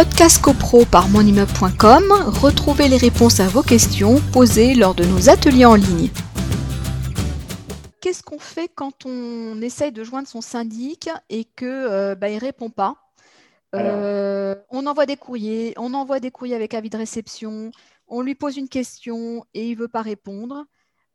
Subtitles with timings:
[0.00, 2.04] Podcast CoPro par monimmeuble.com,
[2.40, 6.08] retrouvez les réponses à vos questions posées lors de nos ateliers en ligne.
[8.00, 12.38] Qu'est-ce qu'on fait quand on essaye de joindre son syndic et que euh, bah, il
[12.38, 12.96] répond pas?
[13.74, 17.70] Euh, On envoie des courriers, on envoie des courriers avec avis de réception,
[18.08, 20.64] on lui pose une question et il veut pas répondre.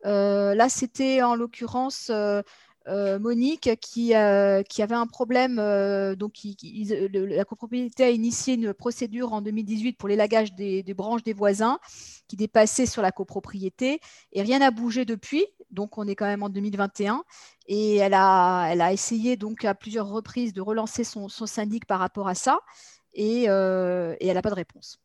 [0.05, 2.43] Euh, là, c'était en l'occurrence euh,
[2.87, 5.57] Monique qui, euh, qui, avait un problème.
[5.59, 11.23] Euh, donc, la copropriété a initié une procédure en 2018 pour l'élagage des, des, branches
[11.23, 11.79] des voisins
[12.27, 13.99] qui dépassaient sur la copropriété
[14.33, 15.45] et rien n'a bougé depuis.
[15.71, 17.23] Donc, on est quand même en 2021
[17.67, 21.99] et elle a, elle a essayé donc à plusieurs reprises de relancer son, syndic par
[21.99, 22.59] rapport à ça
[23.13, 24.99] et elle n'a pas de réponse.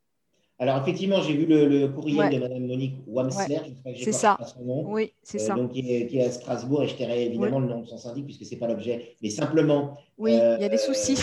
[0.61, 3.61] Alors, effectivement, j'ai vu le, courrier de Mme Monique Wamsler,
[3.97, 4.37] c'est ça.
[4.45, 5.55] son nom, oui, c'est euh, ça.
[5.55, 8.45] Donc, qui est, à Strasbourg, et je tairai évidemment le nom de son syndic, puisque
[8.45, 9.17] ce n'est pas l'objet.
[9.23, 9.97] Mais simplement.
[10.19, 11.19] Oui, il y a des euh, soucis.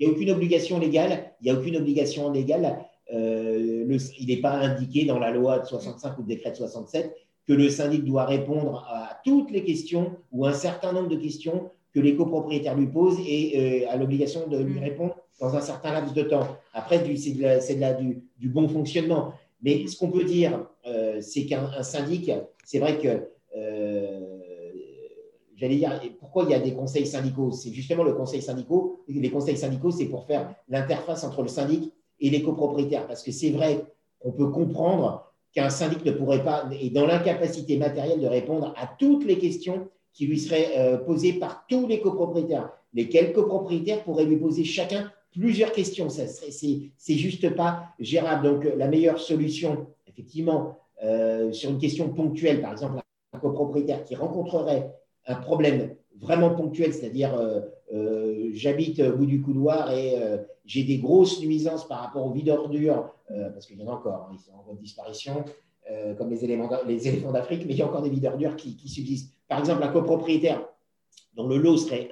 [0.00, 1.32] Il n'y a aucune obligation légale.
[1.40, 2.84] Il n'y a aucune obligation légale.
[3.14, 7.14] Euh, il n'est pas indiqué dans la loi de 65 ou le décret de 67
[7.46, 11.70] que le syndic doit répondre à toutes les questions ou un certain nombre de questions
[11.94, 14.82] que les copropriétaires lui posent et a l'obligation de lui mm.
[14.82, 16.46] répondre dans un certain laps de temps.
[16.74, 19.32] Après, c'est de du, bon fonctionnement.
[19.62, 22.30] Mais ce qu'on peut dire, euh, c'est qu'un syndic,
[22.64, 24.38] c'est vrai que, euh,
[25.56, 27.50] j'allais dire, pourquoi il y a des conseils syndicaux?
[27.50, 29.00] C'est justement le conseil syndicaux.
[29.08, 33.06] Les conseils syndicaux, c'est pour faire l'interface entre le syndic et les copropriétaires.
[33.06, 33.84] Parce que c'est vrai
[34.18, 38.86] qu'on peut comprendre qu'un syndic ne pourrait pas, est dans l'incapacité matérielle de répondre à
[38.98, 42.70] toutes les questions qui lui seraient euh, par tous les copropriétaires.
[42.92, 46.08] Lesquels copropriétaires pourraient lui poser chacun plusieurs questions.
[46.10, 48.44] C'est juste pas gérable.
[48.48, 53.00] Donc, la meilleure solution, effectivement, euh, sur une question ponctuelle, par exemple,
[53.32, 54.94] un copropriétaire qui rencontrerait
[55.26, 57.60] un problème vraiment ponctuel, c'est-à-dire euh,
[57.94, 60.16] euh, j'habite au bout du couloir et
[60.66, 64.28] j'ai des grosses nuisances par rapport aux vides d'ordures, parce qu'il y en a encore,
[64.28, 65.44] hein, ils sont en voie de disparition,
[66.18, 69.34] comme les éléphants d'Afrique, mais il y a encore des vides d'ordures qui, qui subsistent.
[69.50, 70.64] Par exemple, un copropriétaire
[71.34, 72.08] dont le lot serait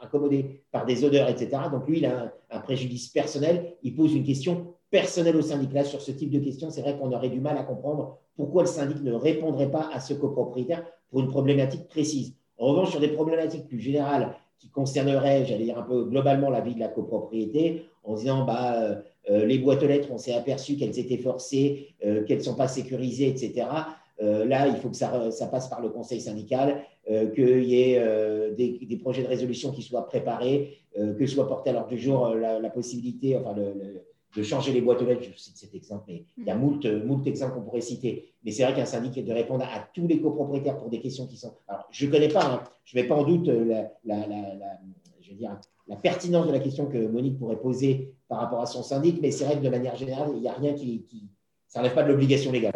[0.00, 1.50] accommodé par des odeurs, etc.
[1.70, 3.74] Donc lui, il a un, préjudice personnel.
[3.82, 5.72] Il pose une question personnelle au syndic.
[5.72, 8.62] Là, sur ce type de question, c'est vrai qu'on aurait du mal à comprendre pourquoi
[8.62, 12.34] le syndic ne répondrait pas à ce copropriétaire pour une problématique précise.
[12.56, 16.60] En revanche, sur des problématiques plus générales qui concerneraient, j'allais dire un peu globalement la
[16.60, 18.94] vie de la copropriété, en disant bah, euh,
[19.28, 22.54] euh, les boîtes aux lettres, on s'est aperçu qu'elles étaient forcées, euh, qu'elles ne sont
[22.54, 23.66] pas sécurisées, etc.
[24.20, 27.98] là, il faut que ça, ça, passe par le conseil syndical euh, qu'il y ait
[28.00, 31.88] euh, des, des, projets de résolution qui soient préparés, euh, que soit porté à l'ordre
[31.88, 35.22] du jour la, possibilité enfin, de changer les boîtes aux lettres.
[35.22, 38.32] Je cite cet exemple, mais il y a moult, moult exemples qu'on pourrait citer.
[38.44, 41.36] Mais c'est vrai qu'un syndic de répondre à tous les copropriétaires pour des questions qui
[41.36, 41.54] sont.
[41.68, 44.26] Alors, je ne connais pas, hein, je ne mets pas en doute la, la,
[45.20, 45.56] je veux dire,
[45.86, 49.30] la pertinence de la question que Monique pourrait poser par rapport à son syndic, mais
[49.30, 51.04] c'est vrai que de manière générale, il n'y a rien qui.
[51.04, 51.28] qui
[51.68, 52.75] ça n'enlève pas de l'obligation légale.